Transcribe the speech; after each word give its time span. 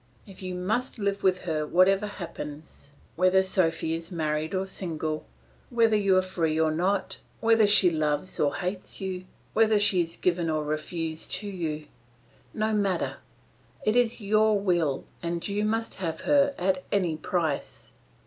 If 0.25 0.41
you 0.41 0.55
must 0.55 0.97
live 0.97 1.21
with 1.21 1.41
her 1.41 1.63
whatever 1.63 2.07
happens, 2.07 2.89
whether 3.15 3.43
Sophy 3.43 3.93
is 3.93 4.11
married 4.11 4.55
or 4.55 4.65
single, 4.65 5.27
whether 5.69 5.95
you 5.95 6.17
are 6.17 6.23
free 6.23 6.59
or 6.59 6.71
not, 6.71 7.19
whether 7.39 7.67
she 7.67 7.91
loves 7.91 8.39
or 8.39 8.55
hates 8.55 8.99
you, 8.99 9.25
whether 9.53 9.77
she 9.77 10.01
is 10.01 10.15
given 10.17 10.49
or 10.49 10.63
refused 10.63 11.31
to 11.33 11.47
you, 11.47 11.85
no 12.51 12.73
matter, 12.73 13.17
it 13.85 13.95
is 13.95 14.19
your 14.21 14.59
will 14.59 15.03
and 15.21 15.47
you 15.47 15.63
must 15.63 15.93
have 16.01 16.21
her 16.21 16.55
at 16.57 16.83
any 16.91 17.15
price. 17.15 17.91